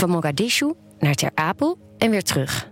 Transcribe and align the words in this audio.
Van 0.00 0.10
Mogadishu 0.10 0.72
naar 0.98 1.14
Ter 1.14 1.30
Apel 1.34 1.78
en 1.98 2.10
weer 2.10 2.22
terug. 2.22 2.70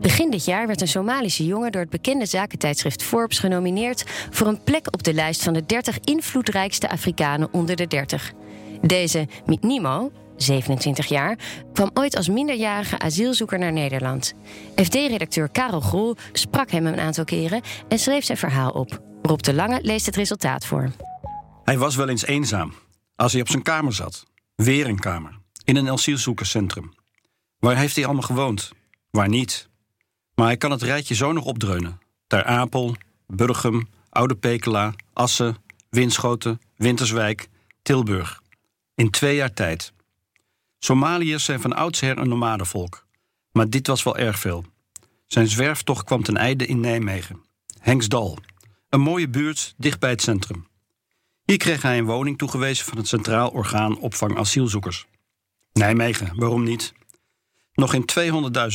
Begin 0.00 0.30
dit 0.30 0.44
jaar 0.44 0.66
werd 0.66 0.80
een 0.80 0.88
Somalische 0.88 1.46
jongen 1.46 1.72
door 1.72 1.80
het 1.80 1.90
bekende 1.90 2.26
zakentijdschrift 2.26 3.02
Forbes 3.02 3.38
genomineerd 3.38 4.04
voor 4.30 4.46
een 4.46 4.62
plek 4.62 4.86
op 4.90 5.02
de 5.02 5.14
lijst 5.14 5.42
van 5.42 5.52
de 5.52 5.66
30 5.66 6.00
invloedrijkste 6.00 6.88
Afrikanen 6.90 7.48
onder 7.52 7.76
de 7.76 7.86
30. 7.86 8.32
Deze 8.80 9.28
Mitnimo, 9.46 10.12
27 10.36 11.06
jaar, 11.06 11.38
kwam 11.72 11.90
ooit 11.94 12.16
als 12.16 12.28
minderjarige 12.28 12.98
asielzoeker 12.98 13.58
naar 13.58 13.72
Nederland. 13.72 14.34
FD-redacteur 14.76 15.48
Karel 15.48 15.80
Grol 15.80 16.16
sprak 16.32 16.70
hem 16.70 16.86
een 16.86 17.00
aantal 17.00 17.24
keren 17.24 17.60
en 17.88 17.98
schreef 17.98 18.24
zijn 18.24 18.38
verhaal 18.38 18.70
op. 18.70 19.00
Rob 19.22 19.40
de 19.40 19.54
Lange 19.54 19.78
leest 19.82 20.06
het 20.06 20.16
resultaat 20.16 20.66
voor. 20.66 20.90
Hij 21.64 21.78
was 21.78 21.96
wel 21.96 22.08
eens 22.08 22.26
eenzaam 22.26 22.74
als 23.16 23.32
hij 23.32 23.40
op 23.40 23.48
zijn 23.48 23.62
kamer 23.62 23.92
zat. 23.92 24.24
Weer 24.54 24.86
een 24.86 24.98
kamer. 24.98 25.44
In 25.66 25.76
een 25.76 25.90
asielzoekerscentrum. 25.90 26.92
Waar 27.58 27.76
heeft 27.76 27.96
hij 27.96 28.04
allemaal 28.04 28.22
gewoond? 28.22 28.72
Waar 29.10 29.28
niet? 29.28 29.68
Maar 30.34 30.46
hij 30.46 30.56
kan 30.56 30.70
het 30.70 30.82
rijtje 30.82 31.14
zo 31.14 31.32
nog 31.32 31.44
opdreunen. 31.44 31.98
Ter 32.26 32.44
Apel, 32.44 32.96
Burgum, 33.26 33.88
Oude 34.10 34.34
Pekela, 34.34 34.94
Assen, 35.12 35.56
Winschoten, 35.90 36.60
Winterswijk, 36.76 37.48
Tilburg. 37.82 38.42
In 38.94 39.10
twee 39.10 39.34
jaar 39.36 39.52
tijd. 39.52 39.92
Somaliërs 40.78 41.44
zijn 41.44 41.60
van 41.60 41.72
oudsher 41.72 42.18
een 42.18 42.28
nomadenvolk. 42.28 43.06
Maar 43.52 43.70
dit 43.70 43.86
was 43.86 44.02
wel 44.02 44.16
erg 44.16 44.38
veel. 44.38 44.64
Zijn 45.26 45.48
zwerftocht 45.48 46.04
kwam 46.04 46.22
ten 46.22 46.36
einde 46.36 46.66
in 46.66 46.80
Nijmegen. 46.80 47.44
Henksdal. 47.78 48.38
Een 48.88 49.00
mooie 49.00 49.28
buurt 49.28 49.74
dicht 49.76 50.00
bij 50.00 50.10
het 50.10 50.22
centrum. 50.22 50.66
Hier 51.44 51.56
kreeg 51.56 51.82
hij 51.82 51.98
een 51.98 52.04
woning 52.04 52.38
toegewezen 52.38 52.86
van 52.86 52.96
het 52.96 53.08
Centraal 53.08 53.50
Orgaan 53.50 53.98
Opvang 53.98 54.38
Asielzoekers. 54.38 55.06
Nijmegen, 55.76 56.32
waarom 56.36 56.62
niet? 56.62 56.92
Nog 57.74 57.94
in 57.94 58.04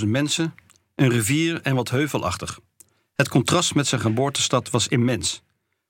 200.000 0.01 0.07
mensen, 0.07 0.55
een 0.95 1.09
rivier 1.09 1.61
en 1.61 1.75
wat 1.75 1.89
heuvelachtig. 1.89 2.59
Het 3.15 3.29
contrast 3.29 3.75
met 3.75 3.87
zijn 3.87 4.01
geboortestad 4.01 4.69
was 4.69 4.87
immens. 4.87 5.41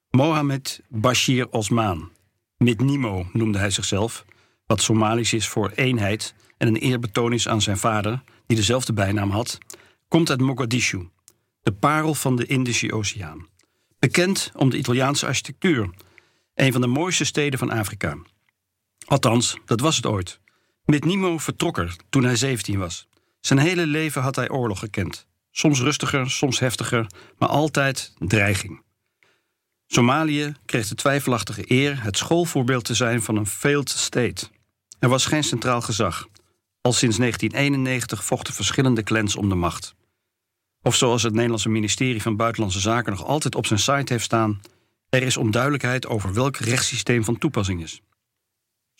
Mohamed 0.10 0.82
Bashir 0.90 1.50
Osman, 1.50 2.12
Nimo 2.58 3.30
noemde 3.34 3.58
hij 3.58 3.70
zichzelf, 3.70 4.26
wat 4.66 4.82
Somalisch 4.82 5.34
is 5.34 5.48
voor 5.48 5.72
eenheid 5.76 6.36
en 6.58 6.68
een 6.68 6.76
eerbetoon 6.76 7.34
is 7.34 7.48
aan 7.48 7.62
zijn 7.62 7.78
vader, 7.78 8.24
die 8.46 8.58
dezelfde 8.58 8.94
bijnaam 8.94 9.30
had, 9.30 9.58
komt 10.08 10.30
uit 10.30 10.42
Mogadishu, 10.42 11.10
de 11.62 11.72
parel 11.72 12.14
van 12.14 12.36
de 12.36 12.46
Indische 12.46 12.94
Oceaan. 12.94 13.48
Bekend 14.00 14.52
om 14.56 14.70
de 14.70 14.78
Italiaanse 14.78 15.26
architectuur, 15.26 15.90
een 16.56 16.72
van 16.72 16.82
de 16.82 16.88
mooiste 16.88 17.26
steden 17.26 17.60
van 17.60 17.72
Afrika. 17.72 18.18
Althans, 19.06 19.58
dat 19.66 19.80
was 19.80 19.96
het 19.96 20.06
ooit. 20.06 20.40
Nimo 20.86 21.38
vertrok 21.38 21.78
er 21.78 21.96
toen 22.10 22.24
hij 22.24 22.36
17 22.36 22.80
was. 22.80 23.08
Zijn 23.40 23.60
hele 23.60 23.86
leven 23.86 24.22
had 24.22 24.36
hij 24.36 24.50
oorlog 24.50 24.80
gekend. 24.80 25.28
Soms 25.52 25.80
rustiger, 25.80 26.30
soms 26.30 26.60
heftiger, 26.60 27.08
maar 27.38 27.50
altijd 27.50 28.14
dreiging. 28.18 28.82
Somalië 29.88 30.54
kreeg 30.66 30.88
de 30.88 30.96
twijfelachtige 30.96 31.64
eer 31.72 32.04
het 32.04 32.18
schoolvoorbeeld 32.18 32.86
te 32.86 32.94
zijn 32.94 33.22
van 33.22 33.36
een 33.36 33.48
failed 33.48 33.90
state. 33.90 34.48
Er 35.00 35.10
was 35.10 35.26
geen 35.26 35.44
centraal 35.44 35.82
gezag. 35.82 36.28
Al 36.82 36.94
sinds 36.94 37.18
1991 37.18 38.24
vochten 38.24 38.54
verschillende 38.54 39.04
clans 39.04 39.36
om 39.36 39.50
de 39.50 39.56
macht. 39.56 39.96
Of 40.82 40.96
zoals 40.96 41.24
het 41.24 41.34
Nederlandse 41.34 41.70
ministerie 41.70 42.22
van 42.22 42.36
Buitenlandse 42.36 42.80
Zaken 42.80 43.12
nog 43.12 43.26
altijd 43.26 43.56
op 43.56 43.66
zijn 43.66 43.80
site 43.80 44.14
heeft 44.14 44.26
staan: 44.26 44.62
er 45.10 45.24
is 45.24 45.38
onduidelijkheid 45.38 46.08
over 46.08 46.34
welk 46.34 46.58
rechtssysteem 46.58 47.24
van 47.24 47.38
toepassing 47.38 47.82
is. 47.82 48.02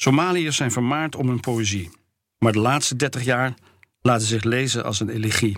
Somaliërs 0.04 0.56
zijn 0.56 0.72
vermaard 0.72 1.16
om 1.16 1.28
hun 1.28 1.40
poëzie, 1.40 1.90
maar 2.38 2.52
de 2.52 2.60
laatste 2.60 2.96
30 2.96 3.24
jaar 3.24 3.54
laten 4.02 4.28
zich 4.28 4.44
lezen 4.44 4.84
als 4.84 5.00
een 5.00 5.10
elegie. 5.10 5.58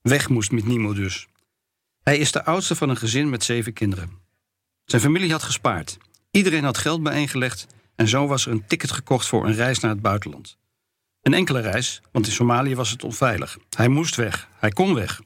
Weg 0.00 0.28
moest 0.28 0.50
met 0.52 0.64
Nimo 0.64 0.92
dus. 0.92 1.28
Hij 2.02 2.18
is 2.18 2.32
de 2.32 2.44
oudste 2.44 2.76
van 2.76 2.88
een 2.88 2.96
gezin 2.96 3.30
met 3.30 3.44
zeven 3.44 3.72
kinderen. 3.72 4.10
Zijn 4.84 5.02
familie 5.02 5.30
had 5.30 5.42
gespaard. 5.42 5.98
Iedereen 6.30 6.64
had 6.64 6.78
geld 6.78 7.02
bijeengelegd 7.02 7.66
en 7.96 8.08
zo 8.08 8.26
was 8.26 8.46
er 8.46 8.52
een 8.52 8.66
ticket 8.66 8.90
gekocht 8.92 9.26
voor 9.26 9.46
een 9.46 9.54
reis 9.54 9.78
naar 9.78 9.90
het 9.90 10.02
buitenland. 10.02 10.58
Een 11.20 11.34
enkele 11.34 11.60
reis, 11.60 12.02
want 12.12 12.26
in 12.26 12.32
Somalië 12.32 12.74
was 12.74 12.90
het 12.90 13.04
onveilig. 13.04 13.58
Hij 13.76 13.88
moest 13.88 14.14
weg, 14.14 14.48
hij 14.58 14.70
kon 14.70 14.94
weg. 14.94 15.20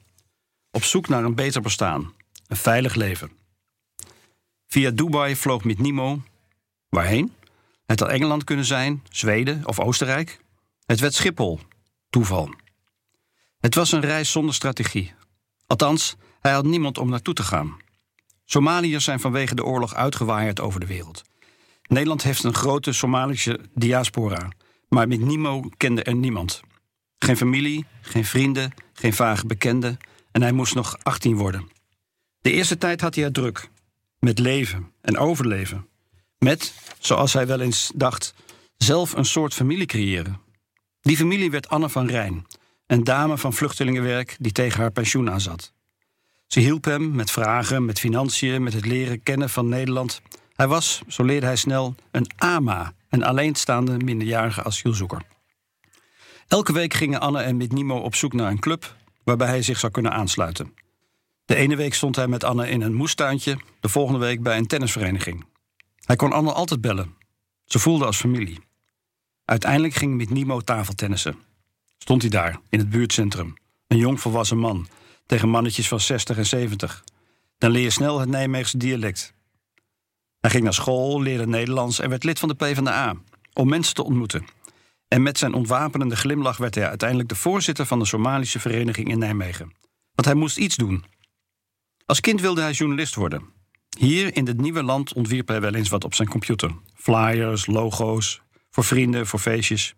Op 0.71 0.83
zoek 0.83 1.07
naar 1.07 1.23
een 1.23 1.35
beter 1.35 1.61
bestaan, 1.61 2.13
een 2.47 2.57
veilig 2.57 2.95
leven. 2.95 3.31
Via 4.67 4.91
Dubai 4.91 5.35
vloog 5.35 5.63
met 5.63 5.79
Nimo. 5.79 6.21
Waarheen? 6.89 7.33
Het 7.85 7.99
had 7.99 8.09
Engeland 8.09 8.43
kunnen 8.43 8.65
zijn, 8.65 9.03
Zweden 9.09 9.61
of 9.65 9.79
Oostenrijk. 9.79 10.39
Het 10.85 10.99
werd 10.99 11.13
Schiphol. 11.13 11.59
Toeval. 12.09 12.53
Het 13.59 13.75
was 13.75 13.91
een 13.91 14.01
reis 14.01 14.31
zonder 14.31 14.55
strategie. 14.55 15.13
Althans, 15.67 16.15
hij 16.39 16.51
had 16.51 16.65
niemand 16.65 16.97
om 16.97 17.09
naartoe 17.09 17.33
te 17.33 17.43
gaan. 17.43 17.77
Somaliërs 18.45 19.03
zijn 19.03 19.19
vanwege 19.19 19.55
de 19.55 19.63
oorlog 19.63 19.93
uitgewaaid 19.93 20.59
over 20.59 20.79
de 20.79 20.85
wereld. 20.85 21.23
Nederland 21.87 22.23
heeft 22.23 22.43
een 22.43 22.53
grote 22.53 22.91
Somalische 22.91 23.59
diaspora, 23.73 24.49
maar 24.89 25.07
met 25.07 25.19
Nimo 25.19 25.69
kende 25.77 26.03
er 26.03 26.15
niemand. 26.15 26.61
Geen 27.19 27.37
familie, 27.37 27.85
geen 28.01 28.25
vrienden, 28.25 28.73
geen 28.93 29.13
vage 29.13 29.45
bekenden 29.45 29.97
en 30.31 30.41
hij 30.41 30.51
moest 30.51 30.75
nog 30.75 30.97
18 31.03 31.35
worden. 31.35 31.69
De 32.41 32.51
eerste 32.51 32.77
tijd 32.77 33.01
had 33.01 33.15
hij 33.15 33.23
het 33.23 33.33
druk. 33.33 33.69
Met 34.19 34.39
leven 34.39 34.91
en 35.01 35.17
overleven. 35.17 35.87
Met, 36.45 36.73
zoals 36.99 37.33
hij 37.33 37.47
wel 37.47 37.59
eens 37.59 37.91
dacht, 37.95 38.33
zelf 38.77 39.13
een 39.13 39.25
soort 39.25 39.53
familie 39.53 39.85
creëren. 39.85 40.41
Die 41.01 41.17
familie 41.17 41.51
werd 41.51 41.69
Anne 41.69 41.89
van 41.89 42.07
Rijn, 42.07 42.45
een 42.87 43.03
dame 43.03 43.37
van 43.37 43.53
vluchtelingenwerk 43.53 44.35
die 44.39 44.51
tegen 44.51 44.81
haar 44.81 44.91
pensioen 44.91 45.29
aanzat. 45.31 45.73
Ze 46.47 46.59
hielp 46.59 46.85
hem 46.85 47.11
met 47.15 47.31
vragen, 47.31 47.85
met 47.85 47.99
financiën, 47.99 48.63
met 48.63 48.73
het 48.73 48.85
leren 48.85 49.23
kennen 49.23 49.49
van 49.49 49.69
Nederland. 49.69 50.21
Hij 50.55 50.67
was, 50.67 51.01
zo 51.07 51.23
leerde 51.23 51.45
hij 51.45 51.55
snel, 51.55 51.95
een 52.11 52.27
AMA, 52.37 52.93
een 53.09 53.23
alleenstaande 53.23 53.97
minderjarige 53.97 54.63
asielzoeker. 54.63 55.21
Elke 56.47 56.73
week 56.73 56.93
gingen 56.93 57.19
Anne 57.19 57.41
en 57.41 57.57
Nimo 57.57 57.97
op 57.97 58.15
zoek 58.15 58.33
naar 58.33 58.51
een 58.51 58.59
club 58.59 58.95
waarbij 59.23 59.47
hij 59.47 59.61
zich 59.61 59.79
zou 59.79 59.91
kunnen 59.91 60.11
aansluiten. 60.11 60.73
De 61.45 61.55
ene 61.55 61.75
week 61.75 61.93
stond 61.93 62.15
hij 62.15 62.27
met 62.27 62.43
Anne 62.43 62.69
in 62.69 62.81
een 62.81 62.93
moestuintje, 62.93 63.57
de 63.79 63.89
volgende 63.89 64.19
week 64.19 64.43
bij 64.43 64.57
een 64.57 64.67
tennisvereniging. 64.67 65.45
Hij 66.05 66.15
kon 66.15 66.31
Anne 66.31 66.53
altijd 66.53 66.81
bellen. 66.81 67.15
Ze 67.65 67.79
voelde 67.79 68.05
als 68.05 68.17
familie. 68.17 68.59
Uiteindelijk 69.45 69.93
ging 69.93 70.15
met 70.15 70.29
Nimo 70.29 70.61
tafeltennissen. 70.61 71.35
Stond 71.97 72.21
hij 72.21 72.31
daar, 72.31 72.59
in 72.69 72.79
het 72.79 72.89
buurtcentrum. 72.89 73.53
Een 73.87 73.97
jong 73.97 74.19
volwassen 74.19 74.57
man, 74.57 74.87
tegen 75.25 75.49
mannetjes 75.49 75.87
van 75.87 75.99
60 75.99 76.37
en 76.37 76.45
70. 76.45 77.03
Dan 77.57 77.71
leer 77.71 77.83
je 77.83 77.89
snel 77.89 78.19
het 78.19 78.29
Nijmeegse 78.29 78.77
dialect. 78.77 79.33
Hij 80.39 80.49
ging 80.49 80.63
naar 80.63 80.73
school, 80.73 81.21
leerde 81.21 81.47
Nederlands 81.47 81.99
en 81.99 82.09
werd 82.09 82.23
lid 82.23 82.39
van 82.39 82.49
de 82.49 82.55
PvdA. 82.55 83.15
Om 83.53 83.69
mensen 83.69 83.93
te 83.93 84.03
ontmoeten. 84.03 84.45
En 85.07 85.23
met 85.23 85.37
zijn 85.37 85.53
ontwapenende 85.53 86.15
glimlach 86.15 86.57
werd 86.57 86.75
hij 86.75 86.87
uiteindelijk 86.87 87.29
de 87.29 87.35
voorzitter 87.35 87.85
van 87.85 87.99
de 87.99 88.05
Somalische 88.05 88.59
vereniging 88.59 89.09
in 89.09 89.19
Nijmegen. 89.19 89.73
Want 90.15 90.27
hij 90.27 90.33
moest 90.33 90.57
iets 90.57 90.75
doen. 90.75 91.05
Als 92.05 92.19
kind 92.19 92.41
wilde 92.41 92.61
hij 92.61 92.71
journalist 92.71 93.15
worden. 93.15 93.53
Hier 93.95 94.35
in 94.35 94.45
dit 94.45 94.57
nieuwe 94.61 94.83
land 94.83 95.13
ontwierp 95.13 95.47
hij 95.47 95.61
wel 95.61 95.73
eens 95.73 95.89
wat 95.89 96.03
op 96.03 96.13
zijn 96.13 96.29
computer: 96.29 96.71
flyers, 96.93 97.65
logo's, 97.65 98.41
voor 98.69 98.83
vrienden, 98.83 99.27
voor 99.27 99.39
feestjes. 99.39 99.95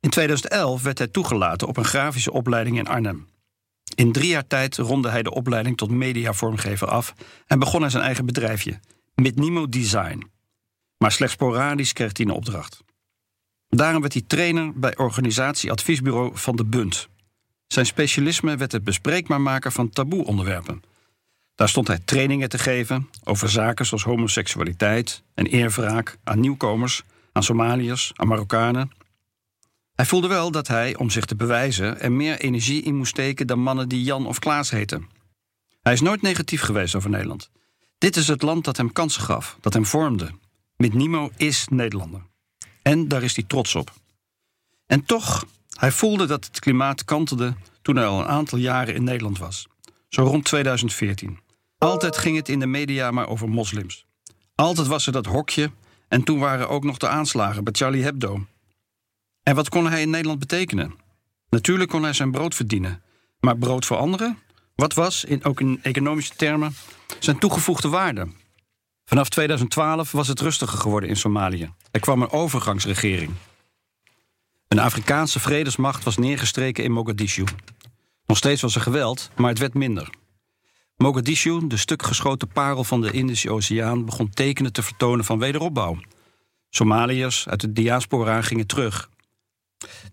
In 0.00 0.10
2011 0.10 0.82
werd 0.82 0.98
hij 0.98 1.06
toegelaten 1.06 1.68
op 1.68 1.76
een 1.76 1.84
grafische 1.84 2.32
opleiding 2.32 2.78
in 2.78 2.86
Arnhem. 2.88 3.26
In 3.94 4.12
drie 4.12 4.28
jaar 4.28 4.46
tijd 4.46 4.76
ronde 4.76 5.08
hij 5.08 5.22
de 5.22 5.30
opleiding 5.30 5.76
tot 5.76 5.90
mediavormgever 5.90 6.88
af 6.88 7.14
en 7.46 7.58
begon 7.58 7.80
hij 7.80 7.90
zijn 7.90 8.02
eigen 8.02 8.26
bedrijfje, 8.26 8.80
Nimo 9.14 9.68
Design. 9.68 10.30
Maar 10.98 11.12
slechts 11.12 11.34
sporadisch 11.34 11.92
kreeg 11.92 12.16
hij 12.16 12.26
een 12.26 12.32
opdracht. 12.32 12.84
Daarom 13.68 14.00
werd 14.00 14.12
hij 14.12 14.22
trainer 14.26 14.78
bij 14.78 14.96
organisatieadviesbureau 14.96 16.30
Van 16.34 16.56
de 16.56 16.64
Bund. 16.64 17.08
Zijn 17.66 17.86
specialisme 17.86 18.56
werd 18.56 18.72
het 18.72 18.84
bespreekbaar 18.84 19.40
maken 19.40 19.72
van 19.72 19.90
taboe-onderwerpen. 19.90 20.82
Daar 21.56 21.68
stond 21.68 21.86
hij 21.86 21.98
trainingen 22.04 22.48
te 22.48 22.58
geven 22.58 23.08
over 23.24 23.50
zaken 23.50 23.86
zoals 23.86 24.04
homoseksualiteit 24.04 25.22
en 25.34 25.46
eerwraak 25.46 26.18
aan 26.24 26.40
nieuwkomers, 26.40 27.02
aan 27.32 27.42
Somaliërs, 27.42 28.12
aan 28.14 28.28
Marokkanen. 28.28 28.90
Hij 29.94 30.06
voelde 30.06 30.28
wel 30.28 30.50
dat 30.50 30.68
hij, 30.68 30.96
om 30.96 31.10
zich 31.10 31.24
te 31.24 31.36
bewijzen, 31.36 32.00
er 32.00 32.12
meer 32.12 32.40
energie 32.40 32.82
in 32.82 32.96
moest 32.96 33.10
steken 33.10 33.46
dan 33.46 33.58
mannen 33.58 33.88
die 33.88 34.02
Jan 34.02 34.26
of 34.26 34.38
Klaas 34.38 34.70
heten. 34.70 35.08
Hij 35.82 35.92
is 35.92 36.00
nooit 36.00 36.22
negatief 36.22 36.60
geweest 36.60 36.94
over 36.94 37.10
Nederland. 37.10 37.50
Dit 37.98 38.16
is 38.16 38.28
het 38.28 38.42
land 38.42 38.64
dat 38.64 38.76
hem 38.76 38.92
kansen 38.92 39.22
gaf, 39.22 39.56
dat 39.60 39.72
hem 39.72 39.86
vormde. 39.86 40.30
Met 40.76 40.94
Nimo 40.94 41.30
is 41.36 41.66
Nederlander. 41.68 42.22
En 42.82 43.08
daar 43.08 43.22
is 43.22 43.36
hij 43.36 43.44
trots 43.44 43.74
op. 43.74 43.92
En 44.86 45.04
toch, 45.04 45.44
hij 45.70 45.92
voelde 45.92 46.26
dat 46.26 46.44
het 46.44 46.60
klimaat 46.60 47.04
kantelde 47.04 47.54
toen 47.82 47.96
hij 47.96 48.06
al 48.06 48.20
een 48.20 48.26
aantal 48.26 48.58
jaren 48.58 48.94
in 48.94 49.04
Nederland 49.04 49.38
was. 49.38 49.66
Zo 50.08 50.22
rond 50.22 50.44
2014. 50.44 51.44
Altijd 51.86 52.18
ging 52.18 52.36
het 52.36 52.48
in 52.48 52.58
de 52.58 52.66
media 52.66 53.10
maar 53.10 53.28
over 53.28 53.48
moslims. 53.48 54.06
Altijd 54.54 54.86
was 54.86 55.06
er 55.06 55.12
dat 55.12 55.26
hokje 55.26 55.70
en 56.08 56.22
toen 56.22 56.38
waren 56.38 56.68
ook 56.68 56.84
nog 56.84 56.96
de 56.96 57.08
aanslagen 57.08 57.64
bij 57.64 57.72
Charlie 57.76 58.02
Hebdo. 58.02 58.46
En 59.42 59.54
wat 59.54 59.68
kon 59.68 59.88
hij 59.88 60.02
in 60.02 60.10
Nederland 60.10 60.38
betekenen? 60.38 60.94
Natuurlijk 61.50 61.90
kon 61.90 62.02
hij 62.02 62.12
zijn 62.12 62.30
brood 62.30 62.54
verdienen. 62.54 63.02
Maar 63.40 63.56
brood 63.56 63.86
voor 63.86 63.96
anderen? 63.96 64.38
Wat 64.74 64.94
was, 64.94 65.24
in, 65.24 65.44
ook 65.44 65.60
in 65.60 65.78
economische 65.82 66.34
termen, 66.34 66.74
zijn 67.18 67.38
toegevoegde 67.38 67.88
waarde? 67.88 68.28
Vanaf 69.04 69.28
2012 69.28 70.12
was 70.12 70.28
het 70.28 70.40
rustiger 70.40 70.78
geworden 70.78 71.08
in 71.08 71.16
Somalië. 71.16 71.72
Er 71.90 72.00
kwam 72.00 72.22
een 72.22 72.30
overgangsregering. 72.30 73.32
Een 74.68 74.78
Afrikaanse 74.78 75.40
vredesmacht 75.40 76.04
was 76.04 76.16
neergestreken 76.16 76.84
in 76.84 76.92
Mogadishu. 76.92 77.44
Nog 78.26 78.36
steeds 78.36 78.62
was 78.62 78.74
er 78.74 78.80
geweld, 78.80 79.30
maar 79.36 79.48
het 79.48 79.58
werd 79.58 79.74
minder. 79.74 80.10
Mogadishu, 80.96 81.66
de 81.66 81.76
stuk 81.76 82.02
geschoten 82.02 82.48
parel 82.48 82.84
van 82.84 83.00
de 83.00 83.10
Indische 83.10 83.50
Oceaan, 83.50 84.04
begon 84.04 84.30
tekenen 84.30 84.72
te 84.72 84.82
vertonen 84.82 85.24
van 85.24 85.38
wederopbouw. 85.38 85.98
Somaliërs 86.70 87.48
uit 87.48 87.60
de 87.60 87.72
diaspora 87.72 88.42
gingen 88.42 88.66
terug. 88.66 89.10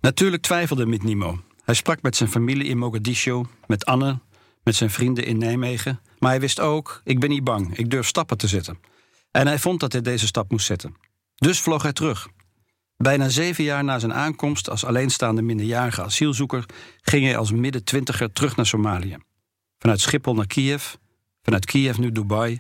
Natuurlijk 0.02 0.44
twijfelde 0.44 0.86
Mitnimo. 0.86 1.40
Hij 1.64 1.76
sprak 1.76 2.02
met 2.02 2.16
zijn 2.16 2.30
familie 2.30 2.68
in 2.68 2.78
Mogadishu, 2.78 3.44
met 3.68 3.86
Anne, 3.86 4.20
met 4.64 4.76
zijn 4.76 4.90
vrienden 4.90 5.26
in 5.26 5.38
Nijmegen. 5.38 6.00
Maar 6.20 6.30
hij 6.30 6.40
wist 6.40 6.60
ook: 6.60 7.02
ik 7.04 7.20
ben 7.20 7.30
niet 7.30 7.44
bang, 7.44 7.78
ik 7.78 7.90
durf 7.90 8.08
stappen 8.08 8.38
te 8.38 8.48
zetten. 8.48 8.80
En 9.32 9.48
hij 9.48 9.60
vond 9.60 9.80
dat 9.80 9.92
hij 9.92 10.02
deze 10.02 10.28
stap 10.28 10.52
moest 10.52 10.66
zetten. 10.66 10.96
Dus 11.36 11.60
vloog 11.60 11.82
hij 11.84 11.94
terug. 11.94 12.28
Bijna 12.98 13.30
zeven 13.30 13.64
jaar 13.64 13.84
na 13.84 14.00
zijn 14.00 14.14
aankomst 14.14 14.70
als 14.70 14.86
alleenstaande 14.86 15.42
minderjarige 15.42 16.04
asielzoeker 16.04 16.66
ging 17.02 17.26
hij 17.26 17.38
als 17.38 17.52
midden-twintiger 17.52 18.32
terug 18.32 18.56
naar 18.56 18.66
Somalië. 18.66 19.18
Vanuit 19.84 20.02
Schiphol 20.02 20.34
naar 20.34 20.48
Kiev, 20.48 20.94
vanuit 21.42 21.66
Kiev 21.66 21.98
nu 21.98 22.12
Dubai, 22.12 22.60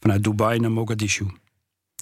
vanuit 0.00 0.24
Dubai 0.24 0.58
naar 0.58 0.70
Mogadishu. 0.70 1.26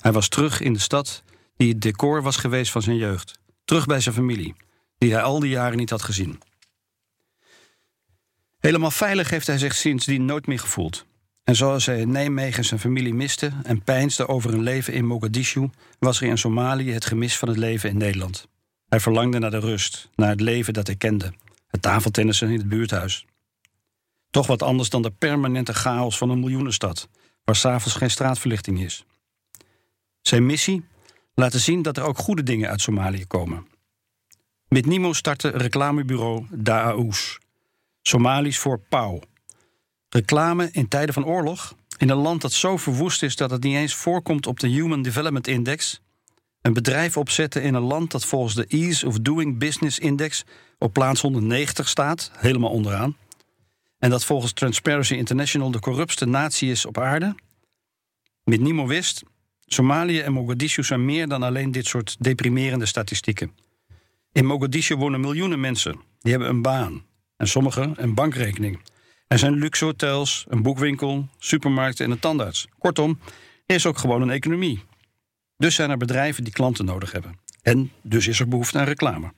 Hij 0.01 0.13
was 0.13 0.29
terug 0.29 0.61
in 0.61 0.73
de 0.73 0.79
stad 0.79 1.23
die 1.57 1.69
het 1.69 1.81
decor 1.81 2.23
was 2.23 2.37
geweest 2.37 2.73
van 2.73 2.83
zijn 2.83 2.97
jeugd. 2.97 3.39
Terug 3.65 3.87
bij 3.87 4.01
zijn 4.01 4.15
familie, 4.15 4.55
die 4.99 5.13
hij 5.13 5.23
al 5.23 5.41
die 5.41 5.51
jaren 5.51 5.79
niet 5.79 5.91
had 5.91 6.03
gezien. 6.03 6.41
Helemaal 8.59 8.91
veilig 8.91 9.31
heeft 9.31 9.47
hij 9.47 9.59
zich 9.59 9.75
sindsdien 9.75 10.25
nooit 10.25 10.47
meer 10.47 10.59
gevoeld. 10.59 11.07
En 11.45 11.57
zoals 11.57 11.87
hij 11.87 12.01
in 12.01 12.11
Nijmegen 12.11 12.65
zijn 12.65 12.81
familie 12.81 13.15
miste 13.15 13.53
en 13.63 13.83
peinsde 13.83 14.29
over 14.29 14.55
een 14.55 14.63
leven 14.63 14.93
in 14.93 15.07
Mogadishu, 15.07 15.71
was 15.99 16.21
er 16.21 16.29
in 16.29 16.39
Somalië 16.39 16.93
het 16.93 17.05
gemis 17.05 17.37
van 17.37 17.49
het 17.49 17.59
leven 17.59 17.91
in 17.91 17.97
Nederland. 17.97 18.49
Hij 18.89 19.01
verlangde 19.01 19.39
naar 19.39 19.51
de 19.51 19.61
rust, 19.61 20.11
naar 20.15 20.29
het 20.29 20.41
leven 20.41 20.73
dat 20.73 20.87
hij 20.87 20.97
kende, 20.97 21.33
het 21.67 21.83
tafeltennissen 21.83 22.51
in 22.51 22.59
het 22.59 22.69
buurthuis. 22.69 23.27
Toch 24.31 24.47
wat 24.47 24.63
anders 24.63 24.89
dan 24.89 25.03
de 25.03 25.11
permanente 25.11 25.75
chaos 25.75 26.19
van 26.19 26.31
een 26.31 26.41
miljoenenstad, 26.41 27.09
waar 27.45 27.57
s'avonds 27.57 27.97
geen 27.97 28.11
straatverlichting 28.11 28.81
is. 28.81 29.05
Zijn 30.21 30.47
missie? 30.47 30.85
Laten 31.35 31.61
zien 31.61 31.83
dat 31.83 31.97
er 31.97 32.03
ook 32.03 32.19
goede 32.19 32.43
dingen 32.43 32.69
uit 32.69 32.81
Somalië 32.81 33.27
komen. 33.27 33.67
Met 34.69 34.87
Nimo 34.87 35.13
startte 35.13 35.49
reclamebureau 35.49 36.47
Da'aoes, 36.51 37.39
Somalisch 38.03 38.59
voor 38.59 38.81
pauw. 38.89 39.21
Reclame 40.09 40.69
in 40.73 40.89
tijden 40.89 41.15
van 41.15 41.25
oorlog, 41.25 41.75
in 41.97 42.11
een 42.11 42.17
land 42.17 42.41
dat 42.41 42.53
zo 42.53 42.77
verwoest 42.77 43.23
is 43.23 43.37
dat 43.37 43.51
het 43.51 43.63
niet 43.63 43.77
eens 43.77 43.95
voorkomt 43.95 44.47
op 44.47 44.61
de 44.61 44.69
Human 44.69 45.03
Development 45.03 45.47
Index. 45.47 46.01
Een 46.61 46.73
bedrijf 46.73 47.17
opzetten 47.17 47.63
in 47.63 47.75
een 47.75 47.83
land 47.83 48.11
dat 48.11 48.25
volgens 48.25 48.55
de 48.55 48.67
Ease 48.67 49.07
of 49.07 49.19
Doing 49.19 49.59
Business 49.59 49.99
Index 49.99 50.45
op 50.79 50.93
plaats 50.93 51.21
190 51.21 51.89
staat, 51.89 52.31
helemaal 52.35 52.71
onderaan. 52.71 53.17
En 54.01 54.11
dat 54.11 54.25
volgens 54.25 54.53
Transparency 54.53 55.15
International 55.15 55.71
de 55.71 55.81
corruptste 55.81 56.27
natie 56.27 56.71
is 56.71 56.87
op 56.87 56.99
aarde. 56.99 57.35
Met 58.45 58.61
Nimo 58.61 58.87
wist, 58.87 59.23
Somalië 59.65 60.21
en 60.21 60.33
Mogadishu 60.33 60.83
zijn 60.83 61.05
meer 61.05 61.29
dan 61.29 61.43
alleen 61.43 61.73
dit 61.73 61.87
soort 61.87 62.17
deprimerende 62.19 62.87
statistieken. 62.87 63.53
In 64.33 64.47
Mogadishu 64.47 64.97
wonen 64.97 65.21
miljoenen 65.21 65.61
mensen. 65.61 66.01
Die 66.19 66.31
hebben 66.31 66.49
een 66.49 66.63
baan. 66.63 67.05
En 67.37 67.49
sommigen 67.49 68.03
een 68.03 68.15
bankrekening. 68.15 68.81
Er 69.27 69.39
zijn 69.39 69.55
luxe 69.55 69.85
hotels, 69.85 70.45
een 70.49 70.63
boekwinkel, 70.63 71.29
supermarkten 71.39 72.05
en 72.05 72.11
een 72.11 72.19
tandarts. 72.19 72.67
Kortom, 72.79 73.19
er 73.67 73.75
is 73.75 73.87
ook 73.87 73.99
gewoon 73.99 74.23
een 74.23 74.31
economie. 74.31 74.85
Dus 75.57 75.75
zijn 75.75 75.91
er 75.91 75.97
bedrijven 75.97 76.45
die 76.45 76.53
klanten 76.53 76.85
nodig 76.85 77.13
hebben. 77.13 77.39
En 77.63 77.93
dus 78.03 78.27
is 78.27 78.41
er 78.41 78.49
behoefte 78.49 78.79
aan 78.79 78.85
reclame. 78.85 79.33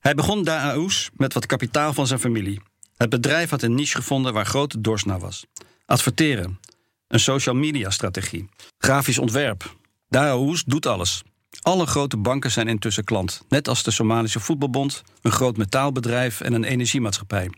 Hij 0.00 0.14
begon 0.14 0.44
Da'aoes 0.44 1.10
met 1.16 1.32
wat 1.32 1.46
kapitaal 1.46 1.92
van 1.92 2.06
zijn 2.06 2.20
familie. 2.20 2.60
Het 2.98 3.08
bedrijf 3.08 3.50
had 3.50 3.62
een 3.62 3.74
niche 3.74 3.96
gevonden 3.96 4.32
waar 4.32 4.46
grote 4.46 4.80
dorst 4.80 5.06
naar 5.06 5.20
was. 5.20 5.46
Adverteren. 5.86 6.60
Een 7.08 7.20
social 7.20 7.54
media 7.54 7.90
strategie. 7.90 8.48
Grafisch 8.78 9.18
ontwerp. 9.18 9.76
Da'aoes 10.08 10.64
doet 10.64 10.86
alles. 10.86 11.22
Alle 11.62 11.86
grote 11.86 12.16
banken 12.16 12.50
zijn 12.50 12.68
intussen 12.68 13.04
klant, 13.04 13.44
net 13.48 13.68
als 13.68 13.82
de 13.82 13.90
Somalische 13.90 14.40
Voetbalbond, 14.40 15.02
een 15.22 15.30
groot 15.30 15.56
metaalbedrijf 15.56 16.40
en 16.40 16.52
een 16.52 16.64
energiemaatschappij. 16.64 17.50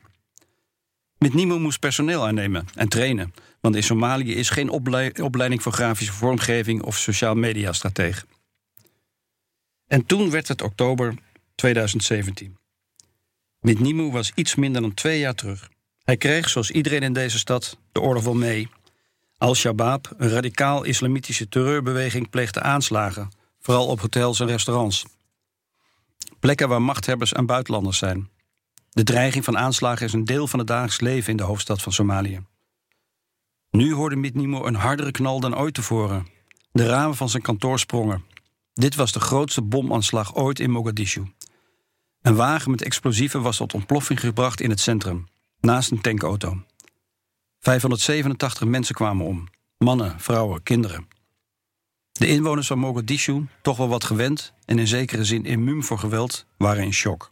Met 1.19 1.35
Nimo 1.35 1.59
moest 1.59 1.81
personeel 1.81 2.27
aannemen 2.27 2.67
en 2.75 2.89
trainen, 2.89 3.35
want 3.61 3.77
in 3.77 3.83
Somalië 3.83 4.35
is 4.35 4.51
geen 4.51 4.71
opleiding 5.21 5.63
voor 5.63 5.73
grafische 5.73 6.13
vormgeving 6.13 6.83
of 6.83 6.97
sociaal 6.97 7.35
media 7.35 7.73
stratege. 7.73 8.27
En 9.87 10.07
toen 10.07 10.31
werd 10.31 10.49
het 10.49 10.63
oktober 10.63 11.15
2017. 11.55 12.60
Nimo 13.61 14.11
was 14.11 14.33
iets 14.35 14.55
minder 14.55 14.83
dan 14.83 14.95
twee 14.95 15.19
jaar 15.19 15.35
terug. 15.35 15.71
Hij 16.05 16.17
kreeg, 16.17 16.49
zoals 16.49 16.71
iedereen 16.71 17.03
in 17.03 17.13
deze 17.13 17.39
stad, 17.39 17.79
de 17.93 18.01
oorlog 18.01 18.25
wel 18.25 18.35
mee. 18.35 18.69
Al-Shabaab, 19.39 20.15
een 20.17 20.29
radicaal-islamitische 20.29 21.49
terreurbeweging, 21.49 22.31
pleegde 22.31 22.61
aanslagen 22.61 23.31
vooral 23.61 23.87
op 23.87 24.01
hotels 24.01 24.41
en 24.41 24.47
restaurants. 24.47 25.05
Plekken 26.39 26.69
waar 26.69 26.83
machthebbers 26.83 27.33
en 27.33 27.47
buitenlanders 27.47 27.99
zijn. 27.99 28.29
De 28.91 29.03
dreiging 29.03 29.45
van 29.45 29.59
aanslagen 29.59 30.07
is 30.07 30.13
een 30.13 30.25
deel 30.25 30.47
van 30.47 30.59
het 30.59 30.69
dagelijks 30.69 31.01
leven 31.01 31.31
in 31.31 31.37
de 31.37 31.43
hoofdstad 31.43 31.83
van 31.83 31.93
Somalië. 31.93 32.41
Nu 33.71 33.95
hoorde 33.95 34.17
Mitnimo 34.17 34.67
een 34.67 34.75
hardere 34.75 35.11
knal 35.11 35.41
dan 35.41 35.57
ooit 35.57 35.75
tevoren. 35.75 36.27
De 36.73 36.87
ramen 36.87 37.17
van 37.17 37.29
zijn 37.29 37.43
kantoor 37.43 37.79
sprongen. 37.79 38.25
Dit 38.73 38.95
was 38.95 39.13
de 39.13 39.21
grootste 39.21 39.63
bomaanslag 39.63 40.35
ooit 40.35 40.61
in 40.61 40.71
Mogadishu. 40.71 41.23
Een 42.23 42.35
wagen 42.35 42.71
met 42.71 42.83
explosieven 42.83 43.43
was 43.43 43.57
tot 43.57 43.75
ontploffing 43.75 44.21
gebracht 44.21 44.61
in 44.61 44.71
het 44.71 44.81
centrum, 44.81 45.27
naast 45.61 45.91
een 45.91 46.01
tankauto. 46.01 46.63
587 47.61 48.67
mensen 48.67 48.95
kwamen 48.95 49.27
om: 49.27 49.49
mannen, 49.79 50.21
vrouwen, 50.21 50.63
kinderen. 50.63 51.09
De 52.13 52.27
inwoners 52.27 52.67
van 52.67 52.79
Mogadishu, 52.79 53.47
toch 53.63 53.77
wel 53.77 53.89
wat 53.89 54.05
gewend 54.05 54.53
en 54.65 54.79
in 54.79 54.87
zekere 54.87 55.25
zin 55.25 55.45
immuun 55.45 55.85
voor 55.85 55.99
geweld, 55.99 56.47
waren 56.57 56.85
in 56.85 56.93
shock. 56.93 57.31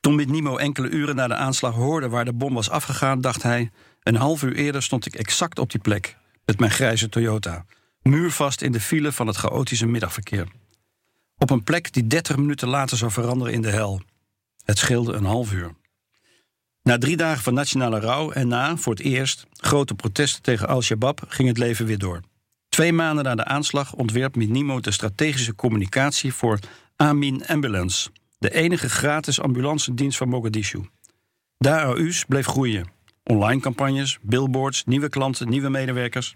Toen 0.00 0.30
Nimo 0.30 0.56
enkele 0.56 0.88
uren 0.88 1.16
na 1.16 1.28
de 1.28 1.34
aanslag 1.34 1.74
hoorde 1.74 2.08
waar 2.08 2.24
de 2.24 2.32
bom 2.32 2.54
was 2.54 2.70
afgegaan, 2.70 3.20
dacht 3.20 3.42
hij: 3.42 3.70
Een 4.02 4.16
half 4.16 4.42
uur 4.42 4.54
eerder 4.54 4.82
stond 4.82 5.06
ik 5.06 5.14
exact 5.14 5.58
op 5.58 5.70
die 5.70 5.80
plek, 5.80 6.16
met 6.44 6.58
mijn 6.58 6.70
grijze 6.70 7.08
Toyota, 7.08 7.64
muurvast 8.02 8.62
in 8.62 8.72
de 8.72 8.80
file 8.80 9.12
van 9.12 9.26
het 9.26 9.36
chaotische 9.36 9.86
middagverkeer. 9.86 10.48
Op 11.42 11.50
een 11.50 11.64
plek 11.64 11.92
die 11.92 12.06
30 12.06 12.36
minuten 12.36 12.68
later 12.68 12.96
zou 12.96 13.10
veranderen 13.10 13.52
in 13.52 13.62
de 13.62 13.70
hel. 13.70 14.02
Het 14.64 14.78
scheelde 14.78 15.12
een 15.12 15.24
half 15.24 15.52
uur. 15.52 15.74
Na 16.82 16.98
drie 16.98 17.16
dagen 17.16 17.42
van 17.42 17.54
nationale 17.54 18.00
rouw 18.00 18.30
en 18.30 18.48
na, 18.48 18.76
voor 18.76 18.94
het 18.94 19.02
eerst, 19.02 19.46
grote 19.52 19.94
protesten 19.94 20.42
tegen 20.42 20.68
Al-Shabaab 20.68 21.24
ging 21.28 21.48
het 21.48 21.58
leven 21.58 21.86
weer 21.86 21.98
door. 21.98 22.20
Twee 22.68 22.92
maanden 22.92 23.24
na 23.24 23.34
de 23.34 23.44
aanslag 23.44 23.94
ontwerpt 23.94 24.36
Minimo 24.36 24.80
de 24.80 24.90
strategische 24.90 25.54
communicatie 25.54 26.32
voor 26.32 26.58
Amin 26.96 27.46
Ambulance, 27.46 28.10
de 28.38 28.54
enige 28.54 28.90
gratis 28.90 29.40
ambulancedienst 29.40 30.18
van 30.18 30.28
Mogadishu. 30.28 30.88
De 31.56 32.24
bleef 32.28 32.46
groeien. 32.46 32.90
Online 33.24 33.60
campagnes, 33.60 34.18
billboards, 34.20 34.84
nieuwe 34.84 35.08
klanten, 35.08 35.48
nieuwe 35.48 35.68
medewerkers. 35.68 36.34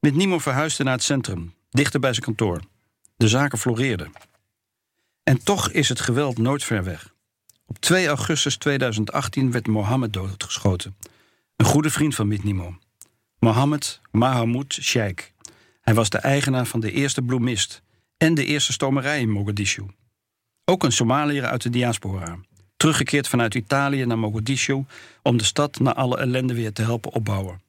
Minimo 0.00 0.38
verhuisde 0.38 0.84
naar 0.84 0.94
het 0.94 1.02
centrum, 1.02 1.54
dichter 1.70 2.00
bij 2.00 2.12
zijn 2.12 2.24
kantoor. 2.24 2.60
De 3.16 3.28
zaken 3.28 3.58
floreerden. 3.58 4.12
En 5.28 5.42
toch 5.42 5.70
is 5.70 5.88
het 5.88 6.00
geweld 6.00 6.38
nooit 6.38 6.64
ver 6.64 6.84
weg. 6.84 7.14
Op 7.66 7.78
2 7.78 8.06
augustus 8.06 8.56
2018 8.56 9.50
werd 9.50 9.66
Mohammed 9.66 10.12
doodgeschoten. 10.12 10.96
Een 11.56 11.66
goede 11.66 11.90
vriend 11.90 12.14
van 12.14 12.28
Mitnimo. 12.28 12.78
Mohammed 13.38 14.00
Mahamoud 14.10 14.78
Sheikh. 14.82 15.30
Hij 15.80 15.94
was 15.94 16.10
de 16.10 16.18
eigenaar 16.18 16.66
van 16.66 16.80
de 16.80 16.92
eerste 16.92 17.22
bloemist 17.22 17.82
en 18.16 18.34
de 18.34 18.44
eerste 18.44 18.72
stomerij 18.72 19.20
in 19.20 19.30
Mogadishu. 19.30 19.86
Ook 20.64 20.84
een 20.84 20.92
Somaliër 20.92 21.44
uit 21.44 21.62
de 21.62 21.70
diaspora. 21.70 22.38
Teruggekeerd 22.76 23.28
vanuit 23.28 23.54
Italië 23.54 24.04
naar 24.04 24.18
Mogadishu 24.18 24.84
om 25.22 25.36
de 25.36 25.44
stad 25.44 25.78
na 25.78 25.94
alle 25.94 26.16
ellende 26.16 26.54
weer 26.54 26.72
te 26.72 26.82
helpen 26.82 27.12
opbouwen. 27.12 27.62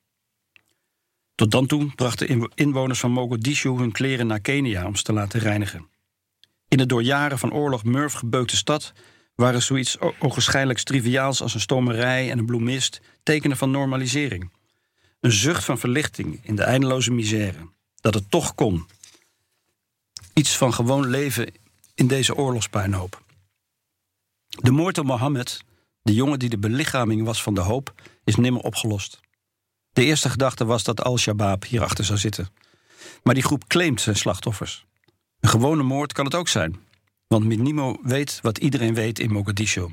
Tot 1.35 1.51
dan 1.51 1.65
toe 1.65 1.95
brachten 1.95 2.49
inwoners 2.55 2.99
van 2.99 3.11
Mogadishu 3.11 3.69
hun 3.69 3.91
kleren 3.91 4.27
naar 4.27 4.39
Kenia 4.39 4.85
om 4.85 4.95
ze 4.95 5.03
te 5.03 5.13
laten 5.13 5.39
reinigen. 5.39 5.95
In 6.77 6.83
de 6.83 6.89
door 6.89 7.03
jaren 7.03 7.39
van 7.39 7.53
oorlog 7.53 7.83
murf 7.83 8.13
gebeukte 8.13 8.55
stad 8.55 8.93
waren 9.35 9.61
zoiets 9.61 9.97
ogenschijnlijk 10.19 10.79
triviaals 10.79 11.41
als 11.41 11.53
een 11.53 11.59
stomerij 11.59 12.31
en 12.31 12.37
een 12.37 12.45
bloemist 12.45 13.01
tekenen 13.23 13.57
van 13.57 13.71
normalisering. 13.71 14.51
Een 15.19 15.31
zucht 15.31 15.63
van 15.63 15.77
verlichting 15.77 16.39
in 16.43 16.55
de 16.55 16.63
eindeloze 16.63 17.11
misère 17.11 17.69
dat 17.95 18.13
het 18.13 18.31
toch 18.31 18.55
kon. 18.55 18.85
Iets 20.33 20.57
van 20.57 20.73
gewoon 20.73 21.07
leven 21.07 21.53
in 21.95 22.07
deze 22.07 22.35
oorlogspuinhoop. 22.35 23.21
De 24.47 24.71
moord 24.71 24.97
op 24.97 25.05
Mohammed, 25.05 25.61
de 26.01 26.13
jongen 26.13 26.39
die 26.39 26.49
de 26.49 26.59
belichaming 26.59 27.23
was 27.23 27.43
van 27.43 27.53
de 27.53 27.61
hoop, 27.61 27.93
is 28.23 28.35
nimmer 28.35 28.61
opgelost. 28.61 29.19
De 29.91 30.03
eerste 30.03 30.29
gedachte 30.29 30.65
was 30.65 30.83
dat 30.83 31.03
Al-Shabaab 31.03 31.65
hierachter 31.65 32.05
zou 32.05 32.19
zitten. 32.19 32.49
Maar 33.23 33.33
die 33.33 33.43
groep 33.43 33.67
claimt 33.67 34.01
zijn 34.01 34.15
slachtoffers. 34.15 34.85
Een 35.47 35.53
gewone 35.53 35.83
moord 35.83 36.13
kan 36.13 36.25
het 36.25 36.35
ook 36.35 36.47
zijn. 36.47 36.79
Want 37.27 37.45
Minimo 37.45 37.99
weet 38.03 38.39
wat 38.41 38.57
iedereen 38.57 38.93
weet 38.93 39.19
in 39.19 39.31
Mogadishu. 39.31 39.87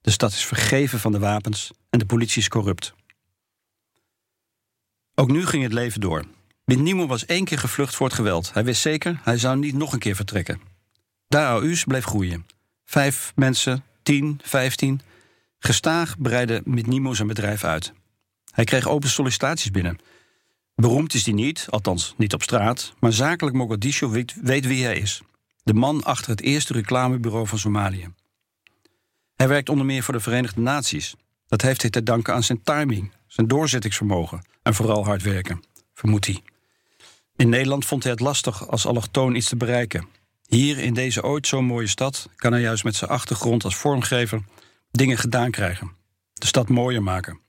De 0.00 0.10
stad 0.10 0.32
is 0.32 0.44
vergeven 0.44 0.98
van 1.00 1.12
de 1.12 1.18
wapens 1.18 1.70
en 1.90 1.98
de 1.98 2.06
politie 2.06 2.40
is 2.40 2.48
corrupt. 2.48 2.94
Ook 5.14 5.30
nu 5.30 5.46
ging 5.46 5.62
het 5.62 5.72
leven 5.72 6.00
door. 6.00 6.24
Minimo 6.64 7.06
was 7.06 7.26
één 7.26 7.44
keer 7.44 7.58
gevlucht 7.58 7.94
voor 7.94 8.06
het 8.06 8.14
geweld. 8.14 8.52
Hij 8.52 8.64
wist 8.64 8.80
zeker, 8.80 9.20
hij 9.22 9.38
zou 9.38 9.58
niet 9.58 9.74
nog 9.74 9.92
een 9.92 9.98
keer 9.98 10.16
vertrekken. 10.16 10.60
AU's 11.28 11.84
bleef 11.84 12.04
groeien. 12.04 12.46
Vijf 12.84 13.32
mensen, 13.34 13.84
tien, 14.02 14.40
vijftien. 14.42 15.00
Gestaag 15.58 16.18
breidde 16.18 16.62
Minimo 16.64 17.14
zijn 17.14 17.28
bedrijf 17.28 17.64
uit. 17.64 17.92
Hij 18.50 18.64
kreeg 18.64 18.88
open 18.88 19.08
sollicitaties 19.08 19.70
binnen. 19.70 19.98
Beroemd 20.74 21.14
is 21.14 21.24
hij 21.24 21.34
niet, 21.34 21.66
althans 21.70 22.14
niet 22.16 22.34
op 22.34 22.42
straat, 22.42 22.94
maar 22.98 23.12
zakelijk 23.12 23.56
Mogadishu 23.56 24.06
weet, 24.42 24.66
wie 24.66 24.84
hij 24.84 24.98
is. 24.98 25.22
De 25.62 25.74
man 25.74 26.02
achter 26.02 26.30
het 26.30 26.40
eerste 26.40 26.72
reclamebureau 26.72 27.46
van 27.46 27.58
Somalië. 27.58 28.14
Hij 29.34 29.48
werkt 29.48 29.68
onder 29.68 29.86
meer 29.86 30.02
voor 30.02 30.14
de 30.14 30.20
Verenigde 30.20 30.60
Naties. 30.60 31.14
Dat 31.46 31.62
heeft 31.62 31.82
hij 31.82 31.90
te 31.90 32.02
danken 32.02 32.34
aan 32.34 32.42
zijn 32.42 32.62
timing, 32.62 33.12
zijn 33.26 33.48
doorzettingsvermogen 33.48 34.46
en 34.62 34.74
vooral 34.74 35.04
hard 35.04 35.22
werken, 35.22 35.62
vermoedt 35.94 36.26
hij. 36.26 36.42
In 37.36 37.48
Nederland 37.48 37.84
vond 37.84 38.02
hij 38.02 38.12
het 38.12 38.20
lastig 38.20 38.68
als 38.68 38.86
allochtoon 38.86 39.34
iets 39.34 39.48
te 39.48 39.56
bereiken. 39.56 40.08
Hier 40.46 40.78
in 40.78 40.94
deze 40.94 41.22
ooit 41.22 41.46
zo 41.46 41.62
mooie 41.62 41.86
stad 41.86 42.28
kan 42.36 42.52
hij 42.52 42.60
juist 42.60 42.84
met 42.84 42.96
zijn 42.96 43.10
achtergrond 43.10 43.64
als 43.64 43.76
vormgever 43.76 44.42
dingen 44.90 45.18
gedaan 45.18 45.50
krijgen. 45.50 45.92
De 46.32 46.46
stad 46.46 46.68
mooier 46.68 47.02
maken. 47.02 47.40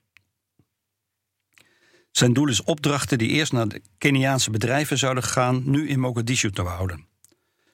Zijn 2.14 2.34
doel 2.34 2.48
is 2.48 2.64
opdrachten 2.64 3.18
die 3.18 3.30
eerst 3.30 3.52
naar 3.52 3.68
de 3.68 3.82
Keniaanse 3.98 4.52
bedrijven 4.52 4.98
zouden 4.98 5.24
gaan, 5.24 5.62
nu 5.66 5.90
in 5.90 6.00
Mogadishu 6.00 6.52
te 6.52 6.62
houden. 6.62 7.08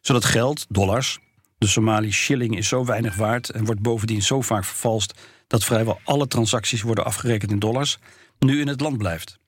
Zodat 0.01 0.25
geld, 0.25 0.65
dollars, 0.69 1.19
de 1.57 1.67
Somali 1.67 2.11
shilling 2.11 2.57
is 2.57 2.67
zo 2.67 2.85
weinig 2.85 3.15
waard 3.15 3.49
en 3.49 3.65
wordt 3.65 3.81
bovendien 3.81 4.21
zo 4.21 4.41
vaak 4.41 4.65
vervalst 4.65 5.19
dat 5.47 5.63
vrijwel 5.63 5.99
alle 6.03 6.27
transacties 6.27 6.81
worden 6.81 7.05
afgerekend 7.05 7.51
in 7.51 7.59
dollars, 7.59 7.97
nu 8.39 8.59
in 8.59 8.67
het 8.67 8.81
land 8.81 8.97
blijft. 8.97 9.39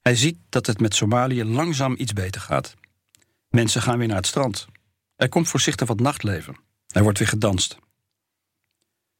Hij 0.00 0.14
ziet 0.14 0.38
dat 0.48 0.66
het 0.66 0.80
met 0.80 0.94
Somalië 0.94 1.44
langzaam 1.44 1.94
iets 1.98 2.12
beter 2.12 2.40
gaat. 2.40 2.74
Mensen 3.48 3.82
gaan 3.82 3.98
weer 3.98 4.08
naar 4.08 4.16
het 4.16 4.26
strand. 4.26 4.66
Er 5.16 5.28
komt 5.28 5.48
voorzichtig 5.48 5.88
wat 5.88 6.00
nachtleven. 6.00 6.56
Er 6.88 7.02
wordt 7.02 7.18
weer 7.18 7.28
gedanst. 7.28 7.76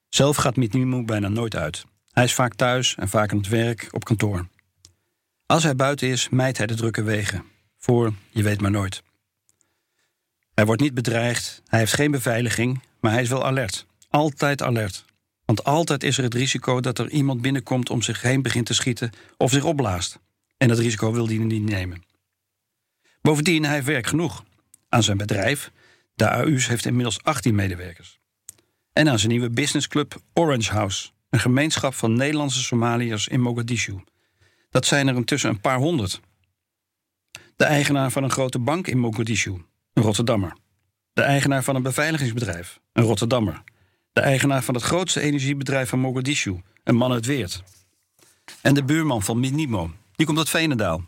Zelf 0.09 0.37
gaat 0.37 0.57
Mitnimu 0.57 1.05
bijna 1.05 1.29
nooit 1.29 1.57
uit. 1.57 1.85
Hij 2.11 2.25
is 2.25 2.35
vaak 2.35 2.55
thuis 2.55 2.95
en 2.95 3.09
vaak 3.09 3.33
aan 3.33 3.39
het 3.39 3.49
werk 3.49 3.89
op 3.91 4.05
kantoor. 4.05 4.47
Als 5.52 5.62
hij 5.62 5.76
buiten 5.76 6.09
is, 6.09 6.28
mijt 6.28 6.56
hij 6.56 6.66
de 6.66 6.75
drukke 6.75 7.02
wegen. 7.02 7.44
Voor 7.78 8.12
je 8.30 8.42
weet 8.42 8.61
maar 8.61 8.71
nooit. 8.71 9.02
Hij 10.54 10.66
wordt 10.66 10.80
niet 10.80 10.94
bedreigd, 10.94 11.62
hij 11.66 11.78
heeft 11.78 11.92
geen 11.92 12.11
beveiliging, 12.11 12.82
maar 13.00 13.12
hij 13.12 13.23
is 13.23 13.28
wel 13.28 13.44
alert. 13.44 13.87
Altijd 14.09 14.62
alert. 14.62 15.04
Want 15.44 15.64
altijd 15.64 16.02
is 16.02 16.18
er 16.18 16.25
het 16.25 16.35
risico 16.35 16.80
dat 16.80 16.99
er 16.99 17.11
iemand 17.11 17.40
binnenkomt 17.40 17.90
om 17.90 18.02
zich 18.02 18.23
heen 18.23 18.42
begint 18.42 18.66
te 18.66 18.75
schieten 18.75 19.11
of 19.37 19.50
zich 19.50 19.64
opblaast. 19.64 20.18
En 20.56 20.68
dat 20.68 20.78
risico 20.78 21.12
wil 21.12 21.26
hij 21.26 21.37
niet 21.37 21.62
nemen. 21.62 22.04
Bovendien, 23.21 23.64
hij 23.64 23.75
heeft 23.75 23.87
werk 23.87 24.06
genoeg. 24.06 24.44
Aan 24.88 25.02
zijn 25.02 25.16
bedrijf, 25.16 25.71
de 26.14 26.28
AU's, 26.28 26.66
heeft 26.66 26.87
inmiddels 26.87 27.23
18 27.23 27.54
medewerkers. 27.54 28.18
En 28.92 29.09
aan 29.09 29.18
zijn 29.18 29.30
nieuwe 29.30 29.50
businessclub 29.50 30.21
Orange 30.32 30.73
House, 30.73 31.11
een 31.30 31.40
gemeenschap 31.40 31.94
van 31.94 32.12
Nederlandse 32.12 32.62
Somaliërs 32.62 33.28
in 33.28 33.40
Mogadishu. 33.40 34.00
Dat 34.73 34.87
zijn 34.87 35.09
er 35.09 35.14
intussen 35.14 35.50
een 35.50 35.61
paar 35.61 35.79
honderd. 35.79 36.21
De 37.57 37.64
eigenaar 37.64 38.11
van 38.11 38.23
een 38.23 38.31
grote 38.31 38.59
bank 38.59 38.87
in 38.87 38.99
Mogadishu, 38.99 39.64
een 39.93 40.02
Rotterdammer. 40.02 40.57
De 41.12 41.23
eigenaar 41.23 41.62
van 41.62 41.75
een 41.75 41.83
beveiligingsbedrijf, 41.83 42.81
een 42.93 43.05
Rotterdammer. 43.05 43.62
De 44.12 44.21
eigenaar 44.21 44.62
van 44.62 44.75
het 44.75 44.83
grootste 44.83 45.21
energiebedrijf 45.21 45.88
van 45.88 45.99
Mogadishu, 45.99 46.61
een 46.85 46.95
man 46.95 47.12
uit 47.12 47.26
Weert. 47.26 47.62
En 48.61 48.75
de 48.75 48.85
buurman 48.85 49.23
van 49.23 49.41
Minimo, 49.41 49.91
die 50.12 50.26
komt 50.26 50.38
uit 50.38 50.49
Venendaal. 50.49 51.05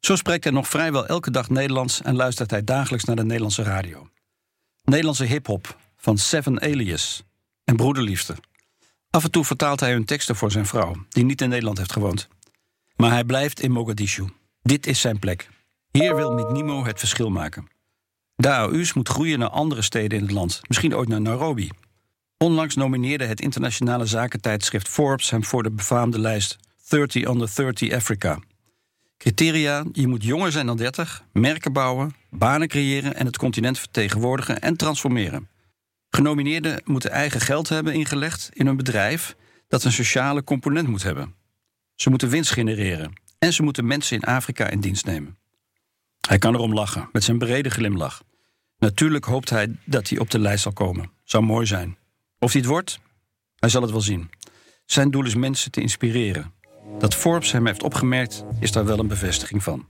Zo 0.00 0.16
spreekt 0.16 0.44
hij 0.44 0.52
nog 0.52 0.68
vrijwel 0.68 1.06
elke 1.06 1.30
dag 1.30 1.48
Nederlands 1.48 2.02
en 2.02 2.16
luistert 2.16 2.50
hij 2.50 2.64
dagelijks 2.64 3.04
naar 3.04 3.16
de 3.16 3.24
Nederlandse 3.24 3.62
radio. 3.62 4.08
Nederlandse 4.84 5.24
hip-hop 5.24 5.76
van 5.96 6.18
Seven 6.18 6.60
Alias 6.60 7.22
en 7.64 7.76
Broederliefde. 7.76 8.36
Af 9.10 9.24
en 9.24 9.30
toe 9.30 9.44
vertaalt 9.44 9.80
hij 9.80 9.92
hun 9.92 10.04
teksten 10.04 10.36
voor 10.36 10.50
zijn 10.50 10.66
vrouw, 10.66 10.94
die 11.08 11.24
niet 11.24 11.40
in 11.40 11.48
Nederland 11.48 11.78
heeft 11.78 11.92
gewoond. 11.92 12.28
Maar 12.96 13.10
hij 13.10 13.24
blijft 13.24 13.60
in 13.60 13.70
Mogadishu. 13.70 14.28
Dit 14.62 14.86
is 14.86 15.00
zijn 15.00 15.18
plek. 15.18 15.48
Hier 15.90 16.16
wil 16.16 16.32
Mitnimo 16.32 16.84
het 16.84 16.98
verschil 16.98 17.30
maken. 17.30 17.68
De 18.36 18.90
moet 18.94 19.08
groeien 19.08 19.38
naar 19.38 19.48
andere 19.48 19.82
steden 19.82 20.18
in 20.18 20.24
het 20.24 20.32
land, 20.32 20.60
misschien 20.68 20.96
ooit 20.96 21.08
naar 21.08 21.20
Nairobi. 21.20 21.70
Onlangs 22.36 22.74
nomineerde 22.74 23.24
het 23.24 23.40
internationale 23.40 24.06
zakentijdschrift 24.06 24.88
Forbes 24.88 25.30
hem 25.30 25.44
voor 25.44 25.62
de 25.62 25.70
befaamde 25.70 26.18
lijst 26.18 26.56
30 26.88 27.28
under 27.28 27.50
30 27.54 27.92
Africa. 27.92 28.38
Criteria: 29.16 29.84
je 29.92 30.06
moet 30.06 30.24
jonger 30.24 30.52
zijn 30.52 30.66
dan 30.66 30.76
30, 30.76 31.24
merken 31.32 31.72
bouwen, 31.72 32.14
banen 32.30 32.68
creëren 32.68 33.14
en 33.14 33.26
het 33.26 33.38
continent 33.38 33.78
vertegenwoordigen 33.78 34.60
en 34.60 34.76
transformeren. 34.76 35.48
Genomineerden 36.10 36.80
moeten 36.84 37.10
eigen 37.10 37.40
geld 37.40 37.68
hebben 37.68 37.94
ingelegd 37.94 38.50
in 38.52 38.66
een 38.66 38.76
bedrijf 38.76 39.36
dat 39.68 39.84
een 39.84 39.92
sociale 39.92 40.44
component 40.44 40.88
moet 40.88 41.02
hebben. 41.02 41.34
Ze 41.94 42.10
moeten 42.10 42.28
winst 42.28 42.50
genereren 42.50 43.12
en 43.38 43.52
ze 43.52 43.62
moeten 43.62 43.86
mensen 43.86 44.16
in 44.16 44.24
Afrika 44.24 44.68
in 44.68 44.80
dienst 44.80 45.04
nemen. 45.04 45.38
Hij 46.28 46.38
kan 46.38 46.54
erom 46.54 46.74
lachen, 46.74 47.08
met 47.12 47.24
zijn 47.24 47.38
brede 47.38 47.70
glimlach. 47.70 48.22
Natuurlijk 48.78 49.24
hoopt 49.24 49.50
hij 49.50 49.76
dat 49.84 50.08
hij 50.08 50.18
op 50.18 50.30
de 50.30 50.38
lijst 50.38 50.62
zal 50.62 50.72
komen. 50.72 51.10
Zou 51.24 51.44
mooi 51.44 51.66
zijn. 51.66 51.96
Of 52.38 52.52
hij 52.52 52.60
het 52.60 52.70
wordt? 52.70 53.00
Hij 53.56 53.68
zal 53.68 53.82
het 53.82 53.90
wel 53.90 54.00
zien. 54.00 54.30
Zijn 54.84 55.10
doel 55.10 55.24
is 55.24 55.34
mensen 55.34 55.70
te 55.70 55.80
inspireren. 55.80 56.52
Dat 56.98 57.14
Forbes 57.14 57.52
hem 57.52 57.66
heeft 57.66 57.82
opgemerkt, 57.82 58.44
is 58.60 58.72
daar 58.72 58.84
wel 58.84 58.98
een 58.98 59.06
bevestiging 59.06 59.62
van. 59.62 59.86